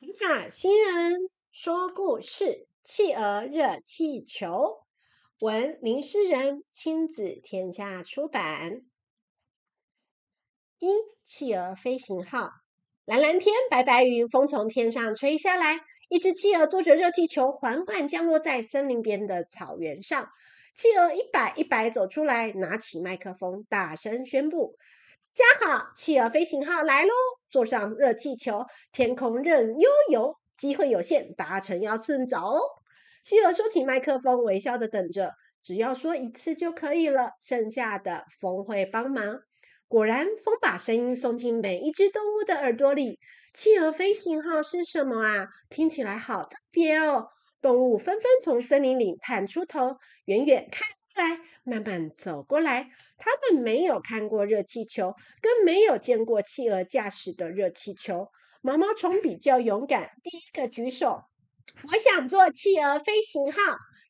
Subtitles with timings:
[0.00, 4.84] 塔塔星人说故事：企鹅热气球，
[5.40, 8.82] 文林诗人，亲子天下出版。
[10.78, 10.86] 一
[11.24, 12.52] 企鹅飞行号，
[13.06, 15.80] 蓝蓝天，白白云，风从天上吹下来。
[16.08, 20.30] 一只企鹅坐着热气球，缓缓降落在森林边的草原上。
[20.76, 24.76] 企鹅一摆一摆走出来，拿起麦克风，大声宣布。
[25.38, 27.10] 大家好，企鹅飞行号来喽！
[27.48, 32.60] 坐上热气球，天空任悠游，机会有限，达成要趁早哦。
[33.22, 39.38] 企鹅收起麦克风，微笑的等着，只要说一次就可以了，剩下的风会帮忙。
[39.86, 43.20] 果然，风把声音送进每一只动物的耳朵里。
[43.54, 45.46] 企鹅飞行号是什么啊？
[45.70, 47.28] 听起来好特别哦！
[47.60, 50.97] 动物纷纷从森林里探出头，远远看。
[51.18, 52.90] 来，慢慢走过来。
[53.18, 58.28] 他们没有看过热气球，更没有见过企鹅驾驶的热气球。
[58.62, 61.24] 毛毛虫比较勇敢，第一个举手
[61.90, 63.58] ：“我想坐企鹅飞行号。”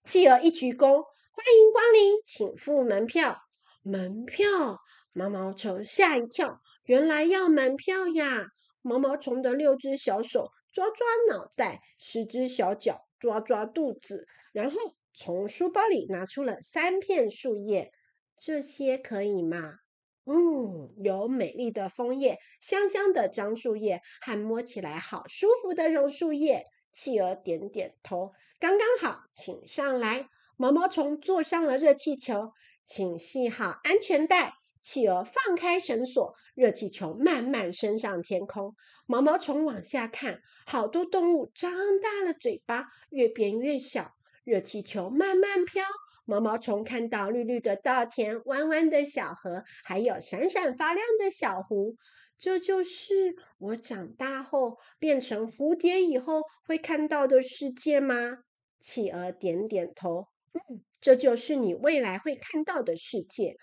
[0.04, 3.38] 企鹅一鞠躬：“欢迎光临，请付门票。”
[3.82, 4.78] 门票？
[5.14, 8.48] 毛毛虫吓一跳，原来要门票呀！
[8.82, 14.97] 毛毛虫的六只小手抓抓脑袋，十只小脚抓抓肚子，然后。
[15.20, 17.90] 从书包里拿出了三片树叶，
[18.36, 19.78] 这些可以吗？
[20.26, 26.66] 嗯，有美丽的枫叶，香香的樟树叶，还摸起来好舒服的榕树叶。
[26.92, 30.28] 企鹅点点头，刚刚好，请上来。
[30.56, 32.52] 毛毛虫坐上了热气球，
[32.84, 34.54] 请系好安全带。
[34.80, 38.76] 企鹅放开绳索，热气球慢慢升上天空。
[39.04, 44.12] 毛毛虫往下看，好多动物张大了嘴巴，越变越小。
[44.48, 45.84] 热气球慢慢飘，
[46.24, 51.96] 毛毛虫看到绿绿的稻田、弯弯的小河，还有闪闪发亮的小湖。
[52.38, 58.38] 这就是我长大后变成蝴蝶以后会看到的世界吗？
[58.80, 63.54] 企鹅点点头，嗯，这就是你未来会看到的世界。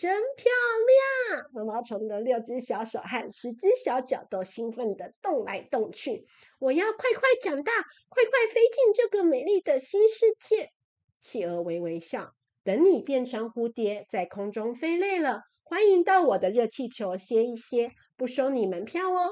[0.00, 0.50] 真漂
[1.28, 1.50] 亮！
[1.52, 6.26] 毛毛虫的六只小手和十只小脚都兴奋地动来动去。
[6.58, 7.70] 我要快快长大，
[8.08, 10.72] 快快飞进这个美丽的新世界。
[11.18, 12.32] 企鹅微微笑，
[12.64, 19.28] 等你变成蝴蝶，在空中飞累了，欢迎到我的热气球歇一歇，不收你门票哦。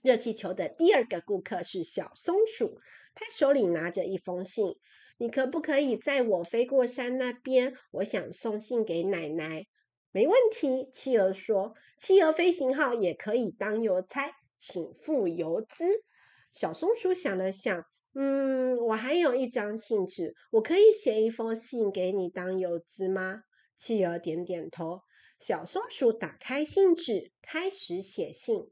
[0.00, 2.78] 热气球的第二个顾客是小松鼠，
[3.16, 4.76] 他手里拿着一封信。
[5.16, 7.74] 你可不可以载我飞过山那边？
[7.90, 9.66] 我想送信给奶奶。
[10.10, 16.02] 没问题，企鹅说：“企鹅飞行号也可以当邮差，请付邮资。”
[16.50, 23.42] 小松鼠想了想，嗯，我还有一张信纸，我可以写一封信给你当邮资吗？
[23.76, 25.02] 企鹅点点头。
[25.38, 28.70] 小松鼠打开信纸，开始写信。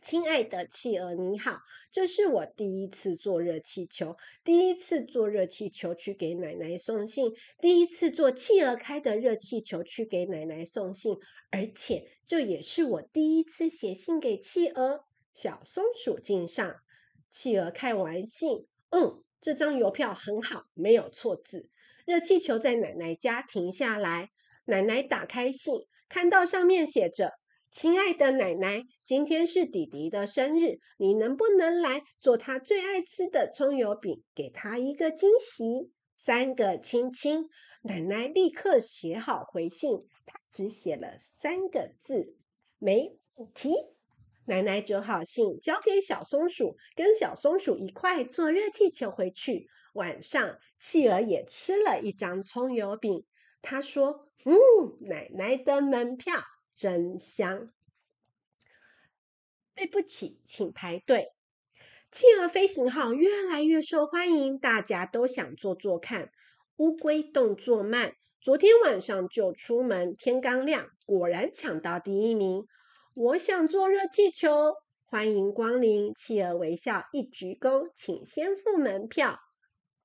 [0.00, 1.60] 亲爱的企鹅，你好，
[1.90, 11.16] 这是我第一次坐热气球，第一次坐热气球去给奶奶送信，第一次坐企鹅开的热气球去给奶奶送信，
[11.50, 15.04] 而且这也是我第一次写信给企鹅。
[15.34, 16.76] 小松鼠敬上，
[17.30, 21.68] 企鹅看完信，嗯，这张邮票很好，没有错字。
[22.04, 24.30] 热气球在奶奶家停下来，
[24.64, 27.34] 奶奶打开信，看到上面写着。
[27.80, 35.92] 亲爱的奶奶，今天是弟弟的生日，你能不能来做他最爱吃的葱油饼，给他一个惊喜？
[36.16, 37.48] 三个亲亲。
[37.82, 39.92] 奶奶立刻写好回信，
[40.26, 42.34] 她只写了三个字：
[42.80, 43.70] 没问题。
[44.46, 49.68] 奶奶折好信，交给小松鼠，跟小松鼠一块坐热气球回去。
[49.92, 53.24] 晚上，企鹅也吃了一张葱油饼。
[53.62, 54.56] 他说：“嗯，
[55.02, 56.34] 奶奶的门票。”
[56.78, 57.72] 真香！
[59.74, 61.32] 对不起，请排队。
[62.12, 66.30] 企鹅飞行号越来越受欢迎，大家都想坐坐看。
[66.76, 72.68] 乌龟动作慢，昨天晚上就出门，天刚亮，果然抢到第一名。
[73.14, 76.14] 我想坐热气球，欢迎光临。
[76.14, 79.30] 企鹅微笑一鞠躬，请先付门票。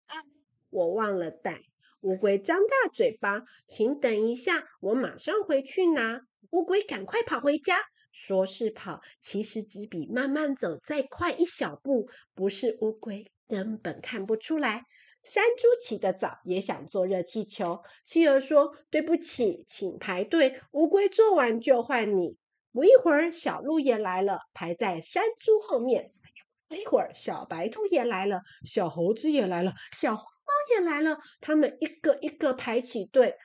[0.08, 0.24] 啊，
[0.72, 1.62] 我忘了带。
[2.02, 6.26] 乌龟张大嘴巴，请等一下，我马上回去拿。
[6.54, 7.80] 乌龟赶快跑回家，
[8.12, 12.08] 说是跑，其实只比慢慢走再快一小步。
[12.36, 14.84] 不是乌龟，根本看不出来。
[15.24, 17.82] 山猪起得早，也想坐热气球。
[18.06, 20.62] 企鹅说：“对不起，请排队。
[20.74, 22.38] 乌龟做完就换你。”
[22.72, 26.12] 不一会儿，小鹿也来了，排在山猪后面。
[26.68, 31.18] 不一会儿，小白兔也来了，小猴子也来了，小花猫也来了。
[31.42, 33.38] 他们一个一个排起队。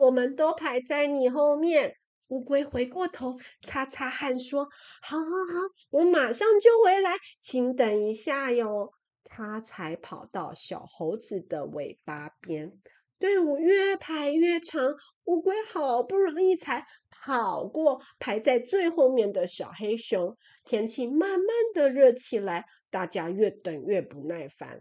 [0.00, 1.94] 我们都排在你后面，
[2.28, 4.64] 乌龟回过头，擦擦汗，说
[5.02, 12.72] ：“好，好，好，我马上就回来，请等一下哟。”他才跑到小猴子的尾巴边。
[13.18, 20.34] 队伍越排越长，乌龟好不容易才跑过排在最后面的小黑熊。
[20.64, 24.80] 天气慢慢的热起来，大家越等越不耐烦。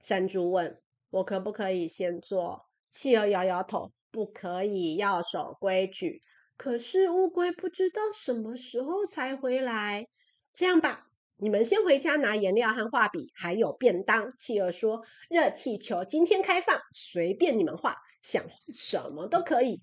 [0.00, 0.80] 山猪问
[1.10, 6.20] ：“我可不可以先坐？”企鹅摇摇头：“不可以，要守规矩。”
[6.56, 10.06] 可是乌龟不知道什么时候才回来。
[10.52, 11.08] 这样吧。
[11.38, 14.32] 你们先回家拿颜料和画笔，还有便当。
[14.38, 19.80] 企鹅说：“热气球今天开放，随便你们画，想画什么都可以。”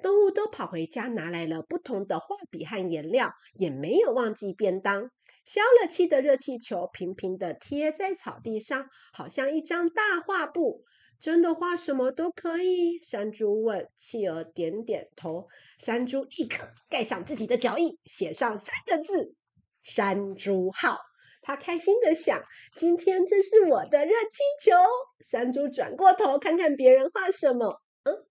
[0.00, 5.10] 动物都跑回家拿来了不同的画笔和颜料，也没有忘记便当。
[5.44, 10.84] 消了气的热气球平平地贴在草地上，好像一张大画布。
[11.20, 12.98] 真的画什么都可以？
[13.02, 13.86] 山猪问。
[13.94, 15.48] 企鹅点点头。
[15.78, 19.34] 山猪立刻盖上自己的脚印，写上三个字。
[19.82, 20.98] 山猪号，
[21.42, 22.42] 他开心的想：
[22.74, 24.72] 今天这是我的热气球。
[25.20, 28.24] 山猪转过头看看别人画什么，嗯，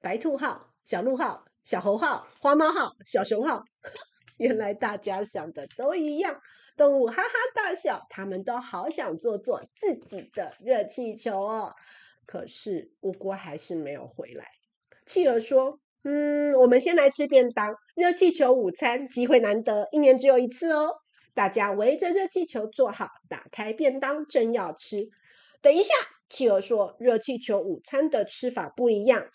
[0.00, 3.64] 白兔号、小鹿号、小猴号、花猫号、小熊号。
[4.38, 6.40] 原来大家想的都一样，
[6.76, 11.74] 动物哈哈大笑，他们都好想做做自己的热气球哦。
[12.26, 14.46] 可是乌龟还是没有回来。
[15.06, 15.78] 企鹅说。
[16.08, 17.74] 嗯，我们先来吃便当。
[17.96, 20.92] 热气球午餐机会难得，一年只有一次哦。
[21.34, 25.08] 大家围着热气球坐好，打开便当，正要吃。
[25.60, 25.92] 等一下，
[26.30, 29.26] 企鹅说，热气球午餐的吃法不一样，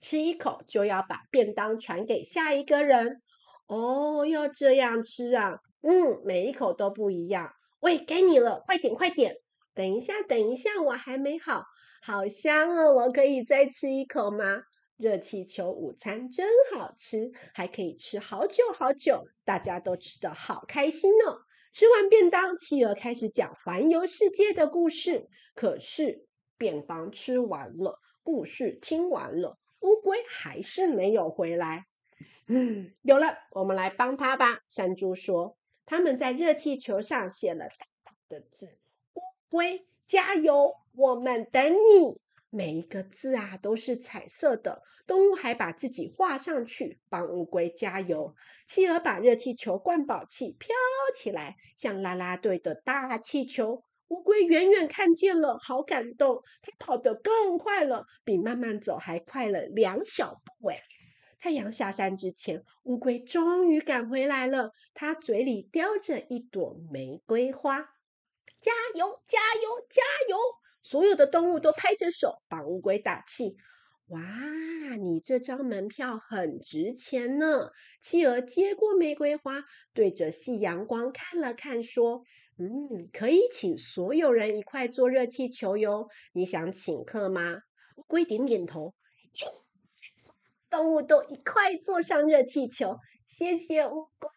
[0.00, 3.20] 吃一口就要把便当传给下一个人。
[3.66, 5.56] 哦，要这样吃啊？
[5.82, 7.50] 嗯，每一口都不一样。
[7.80, 9.34] 喂，给你了，快点，快点。
[9.74, 11.64] 等一下，等一下，我还没好，
[12.00, 14.62] 好香哦，我可以再吃一口吗？
[14.96, 21.40] 热气球午餐真好吃，还可以吃好久好久，大家都吃得好开心哦。
[21.72, 25.28] 吃完便当，企鹅开始讲环游世界的故事。
[25.56, 31.86] 可是便当吃完了，故事听完了，乌龟还是没有回来。
[32.46, 34.60] 嗯，有了，我们来帮他吧。
[34.68, 38.78] 山猪说：“他们在热气球上写了大大的字
[39.54, 42.20] ：‘龟加油，我们等你。’”
[42.50, 48.34] 每一个字啊都是彩色的，动物还把自己画上去，帮乌龟加油。
[48.66, 50.74] 企鹅把热气球灌饱气，飘
[51.14, 53.82] 起来，像啦啦队的大气球。
[54.08, 60.68] 乌龟远远看见了，好感动，它跑得更快了，比慢慢走还快了两小步。
[60.68, 60.80] 哎，
[61.40, 67.93] 太阳下山之前，乌龟终于赶回来了，它嘴里叼着一朵玫瑰花，
[68.64, 70.38] 加油，加油，加油！
[70.80, 73.58] 所有的动物都拍着手帮乌龟打气。
[74.06, 74.22] 哇，
[75.02, 77.72] 你这张门票很值钱呢！
[78.00, 79.62] 企鹅接过玫瑰花，
[79.92, 82.22] 对着夕阳光看了看，说
[82.56, 86.08] ：“嗯，可以请所有人一块坐热气球哟。
[86.32, 87.64] 你想请客吗？”
[87.96, 88.94] 乌龟点点头。
[90.70, 92.96] 动物都一块坐上热气球，
[93.26, 94.30] 谢谢乌龟。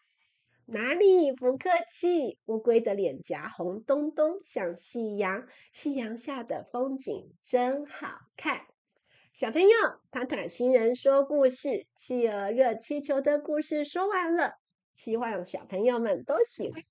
[0.70, 2.36] 哪里不客气。
[2.44, 5.46] 乌龟的脸颊红彤彤，像夕阳。
[5.72, 8.66] 夕阳下的风景真好看。
[9.32, 9.68] 小朋友，
[10.10, 14.58] 塔塔星人说故事，企鹅热气球的故事说完了，
[14.92, 16.82] 希望小朋友们都喜欢。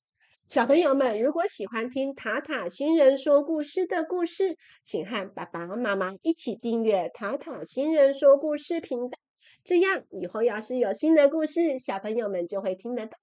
[0.48, 9.20] 小朋友们，如果喜欢听塔塔星人说故事的故事，请和爸爸妈妈一起订阅塔塔星人说故事频道，
[9.64, 13.20] 这样以后要是有新的故事，小朋友们就会听得到。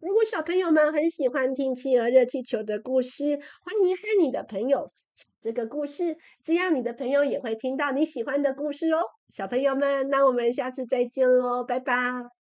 [0.00, 9.00] 如果小朋友们很喜欢听企鹅热气球的故事，欢迎和你的朋友分享这个故事，这样你的朋友也会听到你喜欢的故事哦。
[9.28, 12.37] 小朋友们，那我们下次再见喽，拜拜。